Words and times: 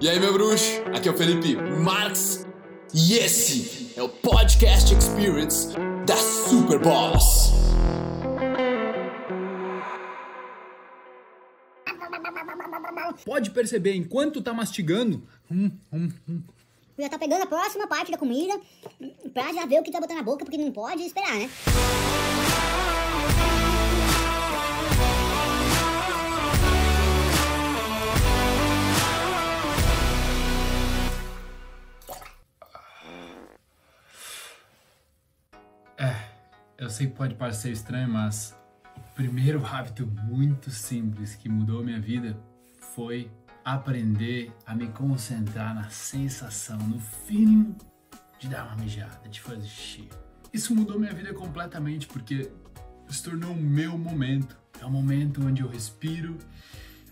E 0.00 0.08
aí, 0.08 0.20
meu 0.20 0.32
bruxo? 0.32 0.80
Aqui 0.94 1.08
é 1.08 1.12
o 1.12 1.16
Felipe 1.16 1.56
Marx 1.56 2.46
e 2.94 3.14
esse 3.14 3.92
é 3.96 4.02
o 4.02 4.08
Podcast 4.08 4.94
Experience 4.94 5.74
da 6.06 6.14
Super 6.16 6.78
Boss. 6.78 7.52
Pode 13.24 13.50
perceber, 13.50 13.96
enquanto 13.96 14.40
tá 14.40 14.52
mastigando, 14.52 15.26
hum, 15.50 15.70
hum, 15.92 16.08
hum, 16.28 16.42
Já 16.96 17.08
tá 17.08 17.18
pegando 17.18 17.42
a 17.42 17.46
próxima 17.46 17.88
parte 17.88 18.12
da 18.12 18.18
comida 18.18 18.58
pra 19.34 19.52
já 19.52 19.66
ver 19.66 19.80
o 19.80 19.82
que 19.82 19.90
tá 19.90 20.00
botando 20.00 20.18
na 20.18 20.22
boca, 20.22 20.44
porque 20.44 20.56
não 20.56 20.70
pode 20.70 21.02
esperar, 21.02 21.34
né? 21.34 21.50
Sei 36.98 37.06
que 37.06 37.14
pode 37.14 37.36
parecer 37.36 37.70
estranho, 37.70 38.08
mas 38.08 38.58
o 38.96 39.14
primeiro 39.14 39.62
hábito 39.64 40.04
muito 40.24 40.68
simples 40.68 41.36
que 41.36 41.48
mudou 41.48 41.84
minha 41.84 42.00
vida 42.00 42.36
foi 42.92 43.30
aprender 43.64 44.52
a 44.66 44.74
me 44.74 44.88
concentrar 44.88 45.76
na 45.76 45.88
sensação, 45.90 46.76
no 46.78 46.98
feeling 46.98 47.76
de 48.40 48.48
dar 48.48 48.66
uma 48.66 48.76
mijada, 48.76 49.28
de 49.28 49.40
fazer 49.40 49.64
xixi. 49.64 50.08
Isso 50.52 50.74
mudou 50.74 50.98
minha 50.98 51.14
vida 51.14 51.32
completamente 51.32 52.08
porque 52.08 52.50
se 53.08 53.22
tornou 53.22 53.52
o 53.52 53.56
meu 53.56 53.96
momento. 53.96 54.58
É 54.80 54.84
o 54.84 54.90
momento 54.90 55.40
onde 55.46 55.62
eu 55.62 55.68
respiro, 55.68 56.36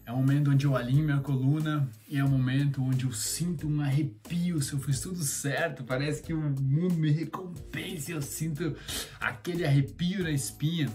é 0.07 0.13
o 0.13 0.17
momento 0.19 0.53
onde 0.53 0.65
eu 0.65 0.77
alinho 0.77 1.05
minha 1.05 1.19
coluna 1.19 1.91
e 2.09 2.17
é 2.17 2.23
o 2.23 2.29
momento 2.29 2.81
onde 2.81 3.05
eu 3.05 3.13
sinto 3.13 3.67
um 3.67 3.81
arrepio. 3.81 4.63
Se 4.63 4.73
eu 4.73 4.79
fiz 4.79 5.01
tudo 5.01 5.21
certo, 5.25 5.83
parece 5.83 6.23
que 6.23 6.33
o 6.33 6.39
mundo 6.41 6.95
me 6.95 7.11
recompensa. 7.11 8.13
Eu 8.13 8.23
sinto 8.23 8.77
aquele 9.19 9.67
arrepio 9.67 10.23
na 10.23 10.31
espinha, 10.31 10.89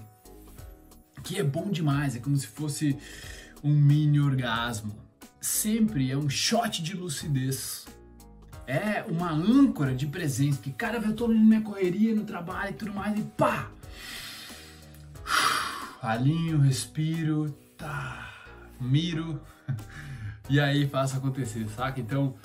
que 1.26 1.38
é 1.38 1.44
bom 1.44 1.70
demais. 1.70 2.16
É 2.16 2.20
como 2.20 2.38
se 2.38 2.48
fosse 2.48 2.98
um 3.62 3.76
mini 3.76 4.22
orgasmo. 4.22 4.96
Sempre 5.42 6.10
é 6.10 6.18
um 6.18 6.30
shot 6.30 6.82
de 6.82 6.96
lucidez. 6.96 7.86
É 8.66 9.04
uma 9.04 9.30
âncora 9.30 9.94
de 9.94 10.08
presença. 10.08 10.62
Que, 10.62 10.72
cara, 10.72 11.00
eu 11.00 11.14
tô 11.14 11.28
na 11.28 11.34
minha 11.34 11.62
correria, 11.62 12.16
no 12.16 12.24
trabalho 12.24 12.72
e 12.72 12.76
tudo 12.76 12.94
mais, 12.94 13.20
e 13.20 13.24
pá! 13.24 13.70
Alinho, 16.02 16.60
respiro, 16.60 17.52
tá 17.78 18.41
miro 18.82 19.40
e 20.50 20.60
aí 20.60 20.88
faço 20.88 21.18
acontecer, 21.18 21.68
saca? 21.70 22.00
Então, 22.00 22.36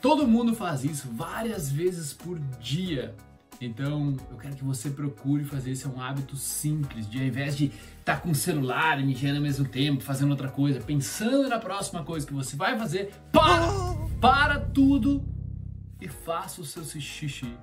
todo 0.00 0.26
mundo 0.26 0.54
faz 0.54 0.84
isso 0.84 1.08
várias 1.12 1.70
vezes 1.70 2.12
por 2.12 2.38
dia. 2.60 3.14
Então, 3.60 4.16
eu 4.28 4.36
quero 4.36 4.56
que 4.56 4.64
você 4.64 4.90
procure 4.90 5.44
fazer 5.44 5.70
esse 5.70 5.86
é 5.86 5.88
um 5.88 6.00
hábito 6.00 6.36
simples, 6.36 7.08
de 7.08 7.18
ao 7.18 7.24
invés 7.24 7.56
de 7.56 7.66
estar 7.66 8.16
tá 8.16 8.20
com 8.20 8.30
o 8.30 8.34
celular 8.34 8.98
mijando 9.04 9.36
ao 9.36 9.42
mesmo 9.42 9.64
tempo, 9.64 10.02
fazendo 10.02 10.30
outra 10.30 10.48
coisa, 10.48 10.80
pensando 10.80 11.48
na 11.48 11.60
próxima 11.60 12.02
coisa 12.02 12.26
que 12.26 12.32
você 12.32 12.56
vai 12.56 12.76
fazer, 12.76 13.12
para! 13.30 13.70
Para 14.20 14.58
tudo 14.58 15.24
e 16.00 16.08
faça 16.08 16.60
o 16.60 16.64
seu 16.64 16.84
xixi. 16.84 17.54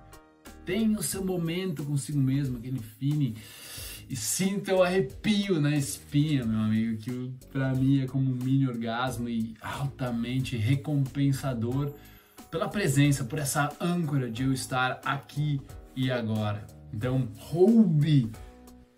Tenha 0.66 0.98
o 0.98 1.04
seu 1.04 1.24
momento 1.24 1.84
consigo 1.84 2.20
mesmo, 2.20 2.58
aquele 2.58 2.80
feeling 2.80 3.36
e 4.10 4.16
sinta 4.16 4.74
o 4.74 4.82
arrepio 4.82 5.62
na 5.62 5.76
espinha, 5.76 6.44
meu 6.44 6.60
amigo, 6.60 6.98
que 6.98 7.32
para 7.52 7.74
mim 7.76 8.02
é 8.02 8.08
como 8.08 8.32
um 8.32 8.36
mini 8.36 8.68
orgasmo 8.68 9.30
e 9.30 9.54
altamente 9.62 10.58
recompensador 10.58 11.94
pela 12.50 12.68
presença, 12.68 13.24
por 13.24 13.38
essa 13.38 13.70
âncora 13.80 14.30
de 14.30 14.44
eu 14.44 14.52
estar 14.52 15.00
aqui 15.06 15.62
e 15.96 16.10
agora. 16.10 16.66
Então, 16.92 17.30
roube 17.38 18.32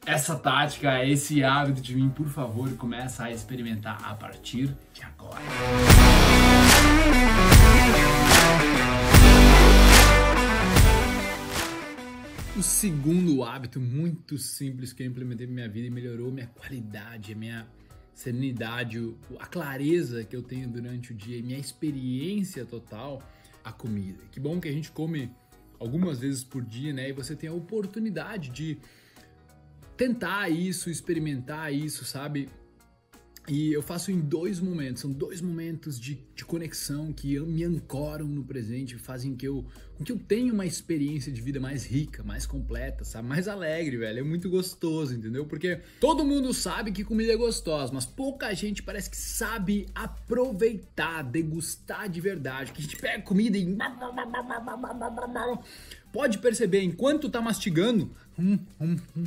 essa 0.05 0.35
tática, 0.38 1.05
esse 1.05 1.43
hábito 1.43 1.81
de 1.81 1.93
mim, 1.93 2.09
por 2.09 2.28
favor, 2.28 2.72
começa 2.78 3.25
a 3.25 3.31
experimentar 3.31 3.97
a 4.03 4.16
partir 4.16 4.73
de 4.93 5.03
agora. 5.03 5.41
O 12.53 12.62
segundo 12.62 13.45
hábito 13.45 13.79
muito 13.79 14.38
simples 14.38 14.91
que 14.91 15.01
eu 15.01 15.07
implementei 15.07 15.47
na 15.47 15.53
minha 15.53 15.69
vida 15.69 15.88
e 15.88 15.89
melhorou 15.89 16.29
minha 16.29 16.47
qualidade, 16.47 17.34
minha 17.34 17.66
serenidade, 18.13 19.16
a 19.39 19.45
clareza 19.45 20.25
que 20.25 20.35
eu 20.35 20.44
tenho 20.44 20.67
durante 20.67 21.13
o 21.13 21.16
dia 21.16 21.38
e 21.38 21.41
minha 21.41 21.57
experiência 21.57 22.66
total, 22.66 23.23
a 23.63 23.72
comida. 23.72 24.22
Que 24.29 24.38
bom 24.38 24.59
que 24.59 24.67
a 24.67 24.72
gente 24.72 24.91
come 24.91 25.31
algumas 25.79 26.19
vezes 26.19 26.44
por 26.44 26.61
dia, 26.61 26.91
né? 26.91 27.07
E 27.07 27.13
você 27.13 27.38
tem 27.38 27.50
a 27.50 27.53
oportunidade 27.53 28.50
de 28.50 28.78
tentar 29.95 30.50
isso, 30.50 30.90
experimentar 30.90 31.73
isso, 31.73 32.03
sabe? 32.03 32.50
E 33.47 33.74
eu 33.74 33.81
faço 33.81 34.12
em 34.12 34.19
dois 34.19 34.59
momentos, 34.59 35.02
são 35.02 35.12
dois 35.12 35.41
momentos 35.41 36.00
de, 36.00 36.19
de 36.35 36.46
conexão 36.46 37.12
que 37.12 37.40
me 37.40 37.63
ancoram 37.63 38.28
no 38.28 38.44
presente, 38.44 39.00
fazem 39.00 39.35
que 39.35 39.47
eu, 39.47 39.66
que 40.06 40.12
eu 40.12 40.19
tenha 40.19 40.53
uma 40.53 40.66
experiência 40.66 41.31
de 41.31 41.41
vida 41.41 41.59
mais 41.59 41.84
rica, 41.84 42.24
mais 42.24 42.46
completa, 42.46 43.03
sabe? 43.03 43.28
Mais 43.28 43.47
alegre, 43.47 43.97
velho. 43.97 44.19
É 44.19 44.24
muito 44.24 44.47
gostoso, 44.47 45.16
entendeu? 45.16 45.46
Porque 45.47 45.79
todo 46.00 46.24
mundo 46.24 46.53
sabe 46.53 46.91
que 46.91 47.03
comida 47.03 47.34
é 47.34 47.35
gostosa, 47.35 47.91
mas 47.91 48.06
pouca 48.06 48.53
gente 48.53 48.84
parece 48.84 49.09
que 49.09 49.18
sabe 49.18 49.88
aproveitar, 49.96 51.23
degustar 51.23 52.08
de 52.09 52.22
verdade. 52.22 52.72
Que 52.72 52.79
a 52.79 52.84
gente 52.84 52.97
pega 52.97 53.23
comida 53.23 53.58
e. 53.58 53.66
Pode 56.13 56.38
perceber, 56.38 56.84
enquanto 56.84 57.28
tá 57.28 57.41
mastigando, 57.41 58.12
hum, 58.38 58.59
hum, 58.79 58.97
hum, 59.18 59.23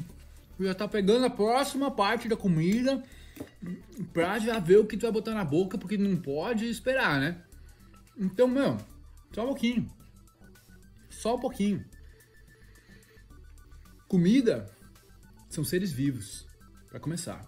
já 0.60 0.72
tá 0.72 0.86
pegando 0.86 1.26
a 1.26 1.30
próxima 1.30 1.90
parte 1.90 2.28
da 2.28 2.36
comida 2.36 3.02
pra 4.12 4.38
já 4.38 4.58
ver 4.58 4.78
o 4.78 4.86
que 4.86 4.96
tu 4.96 5.02
vai 5.02 5.12
botar 5.12 5.34
na 5.34 5.44
boca, 5.44 5.78
porque 5.78 5.96
não 5.96 6.16
pode 6.16 6.68
esperar, 6.68 7.20
né? 7.20 7.42
Então, 8.16 8.46
meu, 8.46 8.78
só 9.32 9.44
um 9.44 9.48
pouquinho. 9.48 9.90
Só 11.10 11.36
um 11.36 11.40
pouquinho. 11.40 11.84
Comida 14.06 14.70
são 15.48 15.64
seres 15.64 15.92
vivos, 15.92 16.46
para 16.88 17.00
começar. 17.00 17.44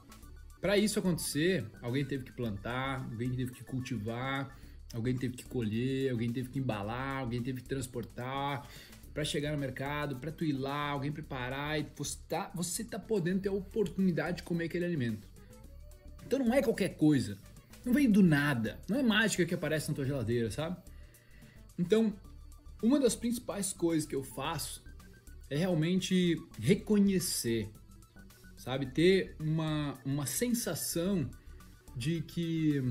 Para 0.60 0.76
isso 0.76 0.98
acontecer, 0.98 1.64
alguém 1.80 2.04
teve 2.04 2.24
que 2.24 2.32
plantar, 2.32 3.04
alguém 3.04 3.30
teve 3.30 3.52
que 3.52 3.62
cultivar, 3.62 4.58
alguém 4.92 5.16
teve 5.16 5.36
que 5.36 5.44
colher, 5.44 6.10
alguém 6.10 6.32
teve 6.32 6.48
que 6.48 6.58
embalar, 6.58 7.18
alguém 7.18 7.42
teve 7.42 7.60
que 7.60 7.68
transportar 7.68 8.68
para 9.14 9.24
chegar 9.24 9.52
no 9.52 9.58
mercado, 9.58 10.16
para 10.16 10.32
tu 10.32 10.44
ir 10.44 10.52
lá, 10.52 10.90
alguém 10.90 11.12
preparar 11.12 11.78
e 11.78 11.86
você 11.96 12.18
tá, 12.28 12.50
você 12.54 12.84
tá 12.84 12.98
podendo 12.98 13.40
ter 13.40 13.48
a 13.48 13.52
oportunidade 13.52 14.38
de 14.38 14.42
comer 14.42 14.64
aquele 14.64 14.84
alimento. 14.84 15.28
Então 16.26 16.40
não 16.40 16.52
é 16.52 16.60
qualquer 16.60 16.96
coisa. 16.96 17.38
Não 17.84 17.92
vem 17.92 18.10
do 18.10 18.22
nada. 18.22 18.80
Não 18.88 18.98
é 18.98 19.02
mágica 19.02 19.46
que 19.46 19.54
aparece 19.54 19.88
na 19.88 19.94
tua 19.94 20.04
geladeira, 20.04 20.50
sabe? 20.50 20.76
Então, 21.78 22.12
uma 22.82 22.98
das 22.98 23.14
principais 23.14 23.72
coisas 23.72 24.08
que 24.08 24.14
eu 24.14 24.24
faço 24.24 24.82
é 25.48 25.56
realmente 25.56 26.36
reconhecer, 26.58 27.70
sabe? 28.56 28.86
Ter 28.86 29.36
uma, 29.38 29.96
uma 30.04 30.26
sensação 30.26 31.30
de 31.96 32.22
que. 32.22 32.82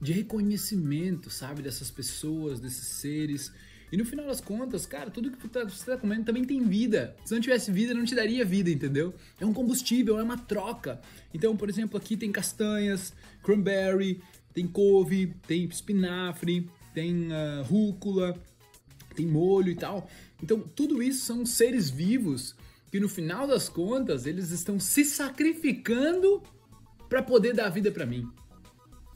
de 0.00 0.12
reconhecimento, 0.12 1.28
sabe? 1.28 1.60
Dessas 1.60 1.90
pessoas, 1.90 2.60
desses 2.60 2.86
seres 2.86 3.52
e 3.90 3.96
no 3.96 4.04
final 4.04 4.26
das 4.26 4.40
contas, 4.40 4.84
cara, 4.84 5.10
tudo 5.10 5.30
que 5.30 5.48
tá, 5.48 5.64
você 5.64 5.84
tá 5.84 5.96
comendo 5.96 6.24
também 6.24 6.44
tem 6.44 6.62
vida. 6.62 7.16
Se 7.24 7.34
não 7.34 7.40
tivesse 7.40 7.72
vida, 7.72 7.94
não 7.94 8.04
te 8.04 8.14
daria 8.14 8.44
vida, 8.44 8.70
entendeu? 8.70 9.14
É 9.40 9.46
um 9.46 9.52
combustível, 9.52 10.18
é 10.18 10.22
uma 10.22 10.36
troca. 10.36 11.00
Então, 11.32 11.56
por 11.56 11.68
exemplo, 11.68 11.96
aqui 11.96 12.16
tem 12.16 12.30
castanhas, 12.30 13.14
cranberry, 13.42 14.20
tem 14.52 14.66
couve, 14.66 15.34
tem 15.46 15.64
espinafre, 15.64 16.68
tem 16.92 17.28
uh, 17.28 17.62
rúcula, 17.64 18.38
tem 19.14 19.26
molho 19.26 19.70
e 19.70 19.74
tal. 19.74 20.08
Então, 20.42 20.60
tudo 20.60 21.02
isso 21.02 21.24
são 21.24 21.46
seres 21.46 21.88
vivos 21.88 22.54
que 22.90 23.00
no 23.00 23.08
final 23.08 23.46
das 23.46 23.68
contas 23.68 24.26
eles 24.26 24.50
estão 24.50 24.78
se 24.78 25.04
sacrificando 25.04 26.42
para 27.08 27.22
poder 27.22 27.54
dar 27.54 27.68
vida 27.70 27.90
para 27.90 28.06
mim. 28.06 28.28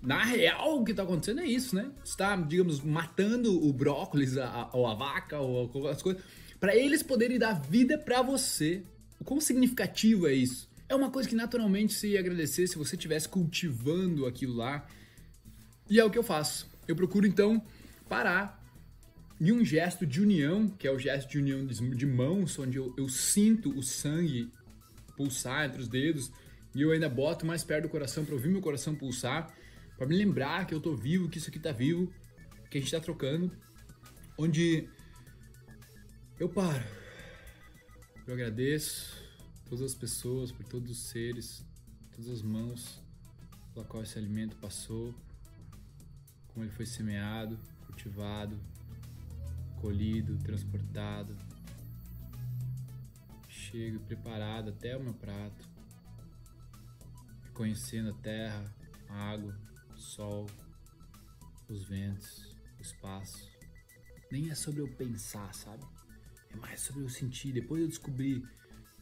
Na 0.02 0.24
real, 0.24 0.80
o 0.80 0.84
que 0.84 0.90
está 0.90 1.04
acontecendo 1.04 1.40
é 1.40 1.46
isso, 1.46 1.76
né? 1.76 1.88
Está, 2.04 2.34
digamos, 2.34 2.80
matando 2.80 3.64
o 3.64 3.72
brócolis, 3.72 4.36
a, 4.36 4.68
ou 4.72 4.88
a 4.88 4.94
vaca, 4.94 5.38
ou 5.38 5.88
as 5.88 6.02
coisas, 6.02 6.20
para 6.58 6.74
eles 6.76 7.04
poderem 7.04 7.38
dar 7.38 7.52
vida 7.52 7.96
para 7.96 8.20
você. 8.20 8.82
O 9.20 9.24
quão 9.24 9.40
significativo 9.40 10.26
é 10.26 10.34
isso? 10.34 10.68
É 10.88 10.94
uma 10.94 11.08
coisa 11.08 11.28
que 11.28 11.36
naturalmente 11.36 11.94
se 11.94 12.08
ia 12.08 12.20
agradecer 12.20 12.66
se 12.66 12.76
você 12.76 12.96
estivesse 12.96 13.28
cultivando 13.28 14.26
aquilo 14.26 14.54
lá. 14.54 14.84
E 15.88 16.00
é 16.00 16.04
o 16.04 16.10
que 16.10 16.18
eu 16.18 16.24
faço. 16.24 16.68
Eu 16.88 16.96
procuro 16.96 17.24
então 17.24 17.62
parar 18.08 18.60
em 19.40 19.52
um 19.52 19.64
gesto 19.64 20.04
de 20.04 20.20
união, 20.20 20.68
que 20.68 20.86
é 20.86 20.90
o 20.90 20.98
gesto 20.98 21.30
de 21.30 21.38
união 21.38 21.64
de 21.64 22.06
mãos, 22.06 22.58
onde 22.58 22.76
eu, 22.76 22.92
eu 22.98 23.08
sinto 23.08 23.70
o 23.70 23.82
sangue 23.84 24.50
pulsar 25.16 25.66
entre 25.66 25.80
os 25.80 25.88
dedos 25.88 26.32
e 26.74 26.82
eu 26.82 26.90
ainda 26.90 27.08
boto 27.08 27.46
mais 27.46 27.62
perto 27.62 27.84
do 27.84 27.88
coração 27.88 28.24
para 28.24 28.34
ouvir 28.34 28.48
meu 28.48 28.60
coração 28.60 28.94
pulsar 28.94 29.52
para 30.02 30.08
me 30.08 30.16
lembrar 30.16 30.66
que 30.66 30.74
eu 30.74 30.80
tô 30.80 30.96
vivo, 30.96 31.28
que 31.28 31.38
isso 31.38 31.48
aqui 31.48 31.60
tá 31.60 31.70
vivo. 31.70 32.12
que 32.68 32.76
a 32.76 32.80
gente 32.80 32.90
tá 32.90 32.98
trocando, 32.98 33.56
onde 34.36 34.88
eu 36.40 36.48
paro. 36.48 36.84
Eu 38.26 38.34
agradeço 38.34 39.14
todas 39.64 39.92
as 39.92 39.94
pessoas, 39.94 40.50
por 40.50 40.64
todos 40.64 40.90
os 40.90 40.98
seres, 40.98 41.64
todas 42.10 42.28
as 42.28 42.42
mãos 42.42 43.00
pela 43.72 43.86
qual 43.86 44.02
esse 44.02 44.18
alimento 44.18 44.56
passou, 44.56 45.14
como 46.48 46.64
ele 46.64 46.72
foi 46.72 46.84
semeado, 46.84 47.56
cultivado, 47.86 48.58
colhido, 49.80 50.36
transportado, 50.38 51.36
chego 53.48 54.00
preparado 54.00 54.70
até 54.70 54.96
o 54.96 55.00
meu 55.04 55.14
prato, 55.14 55.64
conhecendo 57.54 58.10
a 58.10 58.14
terra, 58.14 58.64
a 59.08 59.30
água, 59.30 59.56
sol, 60.02 60.46
os 61.68 61.84
ventos, 61.84 62.56
o 62.78 62.82
espaço. 62.82 63.50
Nem 64.30 64.50
é 64.50 64.54
sobre 64.54 64.80
eu 64.80 64.88
pensar, 64.88 65.54
sabe? 65.54 65.84
É 66.50 66.56
mais 66.56 66.80
sobre 66.80 67.02
eu 67.02 67.08
sentir. 67.08 67.52
Depois 67.52 67.82
eu 67.82 67.88
descobri, 67.88 68.42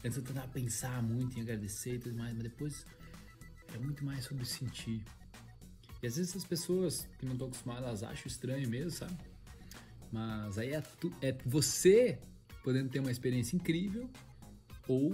antes 0.03 0.17
eu 0.17 0.23
tentava 0.23 0.47
pensar 0.47 1.01
muito 1.01 1.37
em 1.37 1.41
agradecer 1.41 1.95
e 1.95 1.99
tudo 1.99 2.17
mais, 2.17 2.33
mas 2.33 2.43
depois 2.43 2.85
é 3.73 3.77
muito 3.77 4.03
mais 4.03 4.25
sobre 4.25 4.45
sentir. 4.45 5.03
E 6.01 6.07
às 6.07 6.15
vezes 6.15 6.35
as 6.35 6.45
pessoas 6.45 7.07
que 7.19 7.25
não 7.25 7.33
estão 7.33 7.47
acostumadas, 7.47 7.83
elas 7.83 8.03
acham 8.03 8.27
estranho 8.27 8.69
mesmo, 8.69 8.91
sabe? 8.91 9.17
Mas 10.11 10.57
aí 10.57 10.73
é, 10.73 10.81
tu, 10.81 11.13
é 11.21 11.31
você 11.45 12.19
podendo 12.63 12.89
ter 12.89 12.99
uma 12.99 13.11
experiência 13.11 13.55
incrível 13.55 14.09
ou 14.87 15.11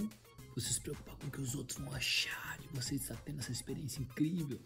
você 0.55 0.73
se 0.73 0.81
preocupar 0.81 1.15
com 1.17 1.27
o 1.27 1.31
que 1.31 1.41
os 1.41 1.53
outros 1.55 1.77
vão 1.77 1.93
achar 1.93 2.57
de 2.59 2.67
você 2.69 2.95
estar 2.95 3.15
tendo 3.17 3.39
essa 3.39 3.51
experiência 3.51 4.01
incrível. 4.01 4.59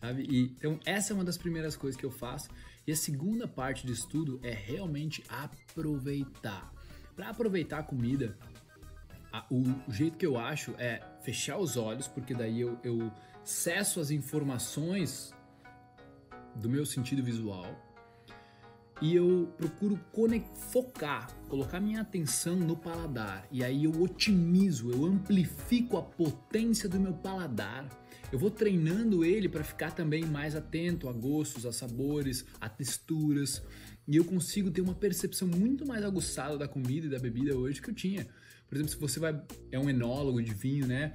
Sabe? 0.00 0.26
E, 0.28 0.44
então, 0.56 0.78
essa 0.84 1.12
é 1.12 1.14
uma 1.14 1.24
das 1.24 1.36
primeiras 1.36 1.76
coisas 1.76 1.98
que 1.98 2.06
eu 2.06 2.10
faço. 2.10 2.48
E 2.86 2.92
a 2.92 2.96
segunda 2.96 3.46
parte 3.46 3.86
do 3.86 3.92
estudo 3.92 4.40
é 4.42 4.52
realmente 4.52 5.22
aproveitar. 5.28 6.72
Para 7.14 7.30
aproveitar 7.30 7.80
a 7.80 7.82
comida, 7.82 8.36
a, 9.32 9.44
o, 9.50 9.62
o, 9.86 9.92
jeito 9.92 10.16
que 10.16 10.26
eu 10.26 10.38
acho 10.38 10.74
é 10.78 11.02
fechar 11.22 11.58
os 11.58 11.76
olhos, 11.76 12.08
porque 12.08 12.34
daí 12.34 12.60
eu, 12.60 12.78
eu 12.82 13.12
cesso 13.44 14.00
as 14.00 14.10
informações 14.10 15.34
do 16.56 16.68
meu 16.68 16.84
sentido 16.84 17.22
visual 17.22 17.66
e 19.00 19.14
eu 19.14 19.52
procuro 19.56 19.98
focar, 20.70 21.34
colocar 21.48 21.80
minha 21.80 22.02
atenção 22.02 22.56
no 22.56 22.76
paladar. 22.76 23.46
E 23.50 23.64
aí 23.64 23.84
eu 23.84 24.02
otimizo, 24.02 24.90
eu 24.90 25.06
amplifico 25.06 25.96
a 25.96 26.02
potência 26.02 26.88
do 26.88 27.00
meu 27.00 27.14
paladar. 27.14 27.88
Eu 28.32 28.38
vou 28.38 28.50
treinando 28.50 29.24
ele 29.24 29.48
para 29.48 29.64
ficar 29.64 29.90
também 29.90 30.24
mais 30.24 30.54
atento 30.54 31.08
a 31.08 31.12
gostos, 31.12 31.66
a 31.66 31.72
sabores, 31.72 32.44
a 32.60 32.68
texturas. 32.68 33.62
E 34.06 34.16
eu 34.16 34.24
consigo 34.24 34.70
ter 34.70 34.80
uma 34.80 34.94
percepção 34.94 35.48
muito 35.48 35.84
mais 35.86 36.04
aguçada 36.04 36.56
da 36.56 36.68
comida 36.68 37.06
e 37.06 37.10
da 37.10 37.18
bebida 37.18 37.56
hoje 37.56 37.82
que 37.82 37.90
eu 37.90 37.94
tinha. 37.94 38.26
Por 38.68 38.76
exemplo, 38.76 38.92
se 38.92 38.98
você 38.98 39.18
vai 39.18 39.40
é 39.72 39.78
um 39.78 39.90
enólogo 39.90 40.40
de 40.40 40.54
vinho, 40.54 40.86
né? 40.86 41.12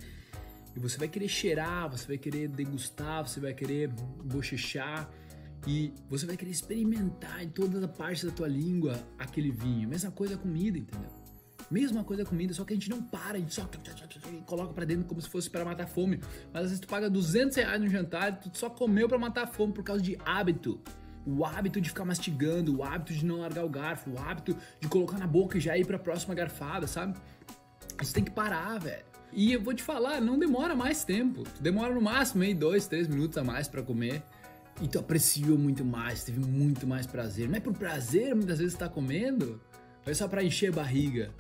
E 0.76 0.80
você 0.80 0.98
vai 0.98 1.08
querer 1.08 1.30
cheirar, 1.30 1.90
você 1.90 2.06
vai 2.06 2.18
querer 2.18 2.50
degustar, 2.50 3.26
você 3.26 3.40
vai 3.40 3.54
querer 3.54 3.88
bochechar 3.88 5.10
e 5.66 5.94
você 6.10 6.26
vai 6.26 6.36
querer 6.36 6.52
experimentar 6.52 7.42
em 7.42 7.50
toda 7.50 7.84
a 7.86 7.88
parte 7.88 8.26
da 8.26 8.32
tua 8.32 8.48
língua 8.48 9.02
aquele 9.18 9.52
vinho. 9.52 9.88
Mesma 9.88 10.12
coisa 10.12 10.38
comida, 10.38 10.78
entendeu? 10.78 11.10
Mesma 11.70 12.04
coisa 12.04 12.24
comida, 12.24 12.54
só 12.54 12.64
que 12.64 12.74
a 12.74 12.76
gente 12.76 12.90
não 12.90 13.02
para, 13.02 13.38
a 13.38 13.40
gente 13.40 13.54
só 13.54 13.68
coloca 14.46 14.74
para 14.74 14.86
dentro 14.86 15.06
como 15.06 15.20
se 15.20 15.30
fosse 15.30 15.50
para 15.50 15.66
matar 15.66 15.88
fome. 15.88 16.20
Mas 16.54 16.64
às 16.64 16.70
vezes 16.70 16.80
tu 16.80 16.88
paga 16.88 17.10
200 17.10 17.56
reais 17.58 17.82
no 17.82 17.90
jantar 17.90 18.40
e 18.46 18.50
tu 18.50 18.58
só 18.58 18.70
comeu 18.70 19.08
para 19.08 19.18
matar 19.18 19.48
fome 19.48 19.74
por 19.74 19.84
causa 19.84 20.02
de 20.02 20.18
hábito. 20.26 20.80
O 21.26 21.44
hábito 21.44 21.82
de 21.82 21.90
ficar 21.90 22.06
mastigando, 22.06 22.78
o 22.78 22.84
hábito 22.84 23.14
de 23.14 23.26
não 23.26 23.40
largar 23.40 23.66
o 23.66 23.70
garfo, 23.70 24.12
o 24.12 24.20
hábito 24.20 24.56
de 24.80 24.88
colocar 24.88 25.18
na 25.18 25.26
boca 25.26 25.58
e 25.58 25.62
já 25.62 25.76
ir 25.76 25.86
para 25.86 25.96
a 25.96 26.00
próxima 26.00 26.36
garfada, 26.36 26.86
sabe? 26.86 27.18
Isso 28.02 28.14
tem 28.14 28.24
que 28.24 28.32
parar, 28.32 28.80
velho. 28.80 29.04
E 29.34 29.52
eu 29.52 29.62
vou 29.62 29.74
te 29.74 29.82
falar, 29.82 30.22
não 30.22 30.38
demora 30.38 30.76
mais 30.76 31.04
tempo. 31.04 31.44
Demora 31.60 31.94
no 31.94 32.02
máximo 32.02 32.44
aí 32.44 32.54
dois, 32.54 32.88
três 32.88 33.08
minutos 33.08 33.38
a 33.38 33.44
mais 33.44 33.68
para 33.68 33.82
comer 33.82 34.24
e 34.82 34.88
tu 34.88 35.00
apreciou 35.00 35.58
muito 35.58 35.86
mais, 35.86 36.24
teve 36.24 36.40
muito 36.40 36.86
mais 36.86 37.06
prazer. 37.06 37.48
Não 37.48 37.56
é 37.56 37.60
por 37.60 37.74
prazer 37.74 38.36
muitas 38.36 38.60
vezes 38.60 38.74
estar 38.74 38.90
tá 38.90 38.94
comendo, 38.94 39.62
é 40.06 40.14
só 40.14 40.28
para 40.28 40.44
encher 40.44 40.70
a 40.70 40.76
barriga, 40.76 41.32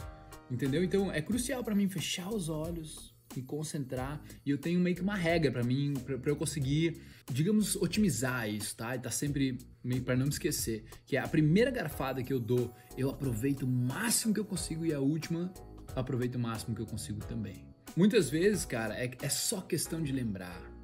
entendeu? 0.50 0.84
Então 0.84 1.12
é 1.12 1.22
crucial 1.22 1.64
para 1.64 1.76
mim 1.76 1.88
fechar 1.88 2.30
os 2.30 2.50
olhos, 2.50 3.14
me 3.36 3.42
concentrar 3.42 4.22
e 4.46 4.50
eu 4.50 4.58
tenho 4.58 4.80
meio 4.80 4.96
que 4.96 5.02
uma 5.02 5.16
regra 5.16 5.52
para 5.52 5.64
mim, 5.64 5.94
para 5.94 6.32
eu 6.32 6.36
conseguir, 6.36 7.02
digamos, 7.32 7.76
otimizar 7.76 8.50
isso, 8.50 8.76
tá? 8.76 8.96
E 8.96 9.00
tá 9.00 9.12
sempre 9.12 9.58
meio 9.84 10.04
para 10.04 10.16
não 10.16 10.26
me 10.26 10.32
esquecer, 10.32 10.86
que 11.06 11.18
é 11.18 11.20
a 11.20 11.28
primeira 11.28 11.72
garfada 11.72 12.24
que 12.24 12.32
eu 12.32 12.40
dou, 12.40 12.74
eu 12.98 13.10
aproveito 13.10 13.64
o 13.64 13.68
máximo 13.68 14.34
que 14.34 14.40
eu 14.40 14.46
consigo 14.46 14.86
e 14.86 14.94
a 14.94 15.00
última 15.00 15.54
aproveito 15.96 16.36
o 16.36 16.40
máximo 16.40 16.76
que 16.76 16.82
eu 16.82 16.86
consigo 16.86 17.20
também. 17.26 17.66
Muitas 17.96 18.30
vezes, 18.30 18.66
cara, 18.66 18.94
é, 18.96 19.10
é 19.22 19.30
só 19.30 19.62
questão 19.62 20.02
de 20.02 20.12
lembrar 20.12 20.75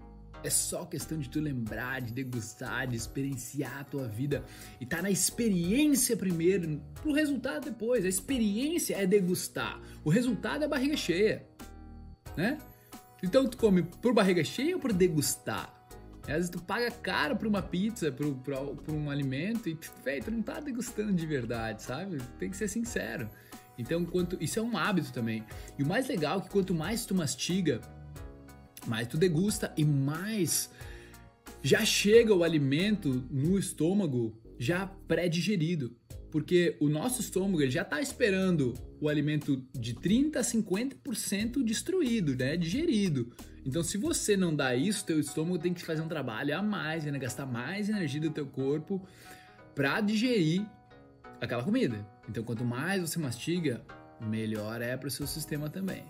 é 0.43 0.49
só 0.49 0.85
questão 0.85 1.17
de 1.17 1.29
tu 1.29 1.39
lembrar, 1.39 2.01
de 2.01 2.13
degustar, 2.13 2.87
de 2.87 2.95
experienciar 2.95 3.79
a 3.79 3.83
tua 3.83 4.07
vida 4.07 4.43
e 4.79 4.85
tá 4.85 5.01
na 5.01 5.09
experiência 5.09 6.15
primeiro, 6.17 6.81
pro 7.01 7.11
resultado 7.11 7.65
depois. 7.65 8.05
A 8.05 8.09
experiência 8.09 8.95
é 8.95 9.05
degustar, 9.05 9.81
o 10.03 10.09
resultado 10.09 10.63
é 10.63 10.65
a 10.65 10.69
barriga 10.69 10.97
cheia, 10.97 11.47
né? 12.35 12.57
Então 13.23 13.47
tu 13.47 13.57
come 13.57 13.83
por 13.83 14.13
barriga 14.13 14.43
cheia 14.43 14.75
ou 14.75 14.81
por 14.81 14.91
degustar? 14.91 15.77
Às 16.23 16.27
vezes 16.27 16.49
tu 16.49 16.61
paga 16.61 16.91
caro 16.91 17.35
por 17.35 17.47
uma 17.47 17.61
pizza, 17.61 18.11
por, 18.11 18.33
por, 18.35 18.75
por 18.75 18.93
um 18.93 19.09
alimento 19.09 19.69
e 19.69 19.77
véio, 20.03 20.23
tu 20.23 20.31
não 20.31 20.41
tá 20.41 20.59
degustando 20.59 21.13
de 21.13 21.25
verdade, 21.25 21.81
sabe? 21.81 22.17
Tem 22.37 22.49
que 22.49 22.57
ser 22.57 22.67
sincero. 22.67 23.29
Então, 23.77 24.05
quanto 24.05 24.37
isso 24.39 24.59
é 24.59 24.61
um 24.61 24.77
hábito 24.77 25.11
também. 25.11 25.43
E 25.77 25.83
o 25.83 25.87
mais 25.87 26.07
legal 26.07 26.39
é 26.39 26.41
que 26.41 26.49
quanto 26.49 26.73
mais 26.73 27.05
tu 27.05 27.15
mastiga, 27.15 27.81
mais 28.87 29.07
tu 29.07 29.17
degusta 29.17 29.73
e 29.77 29.85
mais 29.85 30.69
já 31.63 31.85
chega 31.85 32.33
o 32.33 32.43
alimento 32.43 33.23
no 33.29 33.57
estômago 33.57 34.35
já 34.57 34.87
pré-digerido. 35.07 35.95
Porque 36.31 36.77
o 36.79 36.87
nosso 36.87 37.19
estômago 37.19 37.61
ele 37.61 37.71
já 37.71 37.81
está 37.81 37.99
esperando 37.99 38.73
o 39.01 39.09
alimento 39.09 39.61
de 39.73 39.93
30 39.93 40.39
a 40.39 40.41
50% 40.41 41.61
destruído, 41.61 42.35
né? 42.35 42.55
Digerido. 42.55 43.33
Então, 43.65 43.83
se 43.83 43.97
você 43.97 44.37
não 44.37 44.55
dá 44.55 44.73
isso, 44.73 45.05
teu 45.05 45.19
estômago 45.19 45.59
tem 45.59 45.73
que 45.73 45.83
fazer 45.83 46.01
um 46.01 46.07
trabalho 46.07 46.57
a 46.57 46.61
mais, 46.61 47.03
né? 47.03 47.19
gastar 47.19 47.45
mais 47.45 47.89
energia 47.89 48.21
do 48.21 48.31
teu 48.31 48.45
corpo 48.45 49.05
para 49.75 49.99
digerir 49.99 50.65
aquela 51.41 51.63
comida. 51.63 52.07
Então, 52.29 52.43
quanto 52.43 52.63
mais 52.63 53.01
você 53.01 53.19
mastiga, 53.19 53.85
melhor 54.21 54.81
é 54.81 54.95
para 54.95 55.09
o 55.09 55.11
seu 55.11 55.27
sistema 55.27 55.69
também 55.69 56.05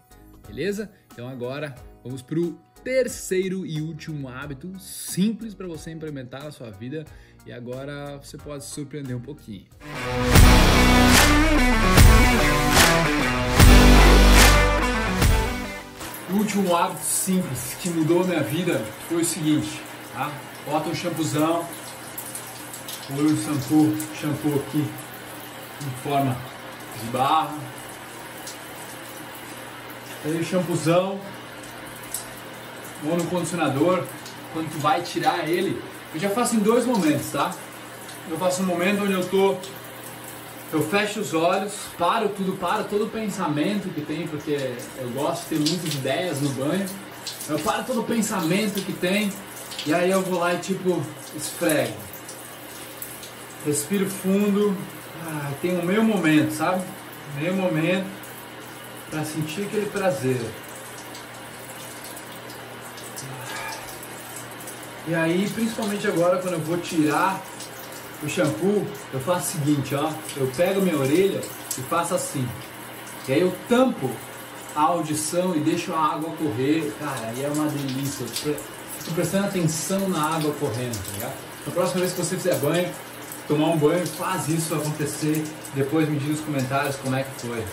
beleza? 0.52 0.92
Então 1.12 1.28
agora 1.28 1.74
vamos 2.04 2.22
para 2.22 2.40
o 2.40 2.60
terceiro 2.84 3.66
e 3.66 3.82
último 3.82 4.28
hábito 4.28 4.80
simples 4.80 5.54
para 5.54 5.68
você 5.68 5.92
implementar 5.92 6.44
na 6.44 6.52
sua 6.52 6.70
vida 6.70 7.06
e 7.46 7.52
agora 7.52 8.18
você 8.18 8.38
pode 8.38 8.64
se 8.64 8.72
surpreender 8.72 9.16
um 9.16 9.22
pouquinho. 9.22 9.66
O 16.30 16.34
último 16.34 16.76
hábito 16.76 17.04
simples 17.04 17.78
que 17.82 17.90
mudou 17.90 18.24
a 18.24 18.28
minha 18.28 18.44
vida 18.44 18.80
foi 19.08 19.22
o 19.22 19.26
seguinte, 19.26 19.82
tá? 20.14 20.32
Bota 20.66 20.90
um 20.90 20.96
shampoozão, 20.96 21.66
põe 23.08 23.26
um 23.26 23.38
shampoo, 23.38 23.96
shampoo 24.16 24.56
aqui 24.56 24.86
em 25.86 26.04
forma 26.04 26.38
de 27.00 27.12
barra, 27.12 27.58
Aí 30.24 30.40
o 30.40 30.44
shampoozão, 30.44 31.20
ou 33.06 33.18
no 33.18 33.26
condicionador, 33.26 34.04
quando 34.54 34.72
tu 34.72 34.80
vai 34.80 35.02
tirar 35.02 35.48
ele, 35.50 35.82
eu 36.14 36.20
já 36.20 36.30
faço 36.30 36.56
em 36.56 36.60
dois 36.60 36.86
momentos, 36.86 37.32
tá? 37.32 37.54
Eu 38.30 38.38
faço 38.38 38.62
um 38.62 38.66
momento 38.66 39.04
onde 39.04 39.14
eu 39.14 39.28
tô, 39.28 39.56
eu 40.74 40.82
fecho 40.84 41.20
os 41.20 41.34
olhos, 41.34 41.74
paro 41.98 42.30
tudo, 42.30 42.58
paro 42.58 42.86
todo 42.86 43.06
o 43.06 43.10
pensamento 43.10 43.94
que 43.94 44.02
tem, 44.02 44.28
porque 44.28 44.76
eu 45.00 45.10
gosto 45.10 45.44
de 45.44 45.50
ter 45.50 45.70
muitas 45.70 45.94
ideias 45.94 46.42
no 46.42 46.50
banho. 46.50 46.86
Eu 47.50 47.60
paro 47.60 47.84
todo 47.84 48.02
o 48.02 48.04
pensamento 48.04 48.82
que 48.82 48.94
tem 48.94 49.32
e 49.86 49.94
aí 49.94 50.12
eu 50.12 50.22
vou 50.22 50.40
lá 50.40 50.54
e 50.54 50.58
tipo 50.58 51.02
esfrego. 51.36 51.94
Respiro 53.66 54.10
fundo, 54.10 54.76
ah, 55.28 55.52
tem 55.62 55.78
o 55.78 55.86
meu 55.86 56.04
momento, 56.04 56.52
sabe? 56.52 56.84
Meu 57.40 57.54
momento 57.54 58.06
para 59.10 59.26
sentir 59.26 59.64
aquele 59.64 59.88
prazer. 59.88 60.40
E 65.08 65.16
aí, 65.16 65.50
principalmente 65.50 66.08
agora, 66.08 66.38
quando 66.38 66.54
eu 66.54 66.60
vou 66.60 66.78
tirar 66.78 67.42
o 68.24 68.30
shampoo, 68.30 68.86
eu 69.12 69.20
faço 69.20 69.58
o 69.58 69.60
seguinte, 69.60 69.96
ó, 69.96 70.12
eu 70.38 70.48
pego 70.56 70.82
minha 70.82 70.98
orelha 70.98 71.42
e 71.78 71.82
faço 71.82 72.14
assim. 72.14 72.48
E 73.28 73.34
aí 73.34 73.42
eu 73.42 73.54
tampo 73.68 74.10
a 74.76 74.82
audição 74.82 75.56
e 75.56 75.60
deixo 75.60 75.94
a 75.94 76.14
água 76.14 76.32
correr. 76.38 76.94
Cara, 77.00 77.28
aí 77.28 77.44
é 77.44 77.50
uma 77.50 77.68
delícia. 77.68 78.26
Fico 78.28 79.16
prestando 79.16 79.48
atenção 79.48 80.08
na 80.08 80.36
água 80.36 80.54
correndo, 80.60 80.98
tá 81.06 81.14
ligado? 81.14 81.34
Na 81.66 81.74
próxima 81.74 82.02
vez 82.02 82.14
que 82.14 82.20
você 82.20 82.36
fizer 82.36 82.56
banho, 82.56 82.90
tomar 83.48 83.68
um 83.68 83.78
banho, 83.78 84.06
faz 84.06 84.48
isso 84.50 84.74
acontecer. 84.76 85.44
Depois 85.74 86.08
me 86.08 86.18
diz 86.18 86.30
nos 86.30 86.42
comentários 86.42 86.96
como 86.98 87.16
é 87.16 87.24
que 87.24 87.48
foi. 87.48 87.64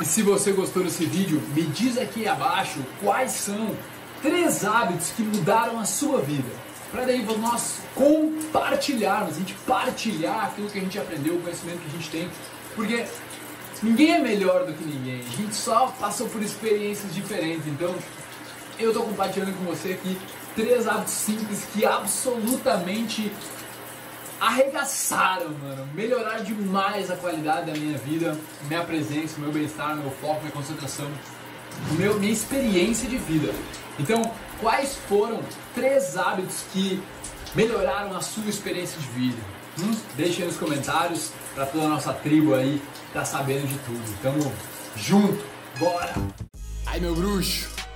E 0.00 0.04
se 0.04 0.22
você 0.22 0.50
gostou 0.52 0.82
desse 0.82 1.04
vídeo, 1.04 1.42
me 1.54 1.62
diz 1.62 1.98
aqui 1.98 2.26
abaixo 2.26 2.78
quais 3.02 3.32
são 3.32 3.76
três 4.22 4.64
hábitos 4.64 5.10
que 5.10 5.22
mudaram 5.22 5.78
a 5.78 5.84
sua 5.84 6.22
vida. 6.22 6.48
Para 6.90 7.04
daí 7.04 7.22
nós 7.22 7.80
compartilharmos, 7.94 9.36
a 9.36 9.38
gente 9.38 9.54
partilhar 9.66 10.46
aquilo 10.46 10.70
que 10.70 10.78
a 10.78 10.80
gente 10.80 10.98
aprendeu, 10.98 11.34
o 11.34 11.42
conhecimento 11.42 11.80
que 11.80 11.86
a 11.88 11.98
gente 11.98 12.10
tem. 12.10 12.30
Porque 12.74 13.04
ninguém 13.82 14.14
é 14.14 14.18
melhor 14.18 14.64
do 14.64 14.72
que 14.72 14.84
ninguém. 14.84 15.20
A 15.20 15.36
gente 15.36 15.54
só 15.54 15.88
passou 16.00 16.28
por 16.30 16.42
experiências 16.42 17.14
diferentes. 17.14 17.66
Então, 17.66 17.94
eu 18.78 18.88
estou 18.88 19.04
compartilhando 19.04 19.54
com 19.58 19.64
você 19.64 19.92
aqui 19.92 20.18
três 20.56 20.88
hábitos 20.88 21.12
simples 21.12 21.66
que 21.74 21.84
absolutamente 21.84 23.30
arregaçaram, 24.40 25.50
mano. 25.50 25.86
Melhoraram 25.94 26.42
demais 26.42 27.10
a 27.10 27.16
qualidade 27.16 27.70
da 27.70 27.78
minha 27.78 27.98
vida, 27.98 28.36
minha 28.68 28.82
presença, 28.82 29.38
meu 29.38 29.52
bem-estar, 29.52 29.94
meu 29.96 30.10
foco, 30.10 30.40
minha 30.40 30.52
concentração, 30.52 31.10
meu, 31.98 32.18
minha 32.18 32.32
experiência 32.32 33.08
de 33.08 33.18
vida. 33.18 33.52
Então, 33.98 34.22
quais 34.60 34.96
foram 35.08 35.40
três 35.74 36.16
hábitos 36.16 36.64
que 36.72 37.02
melhoraram 37.54 38.16
a 38.16 38.20
sua 38.20 38.48
experiência 38.48 38.98
de 38.98 39.06
vida? 39.08 39.42
Hum? 39.78 39.94
Deixa 40.16 40.42
aí 40.42 40.48
nos 40.48 40.56
comentários 40.56 41.30
para 41.54 41.66
toda 41.66 41.84
a 41.84 41.88
nossa 41.88 42.12
tribo 42.12 42.54
aí 42.54 42.80
tá 43.12 43.24
sabendo 43.24 43.66
de 43.66 43.78
tudo. 43.78 44.22
Tamo 44.22 44.52
junto, 44.96 45.44
bora! 45.78 46.14
Ai 46.86 47.00
meu 47.00 47.14
bruxo, 47.14 47.70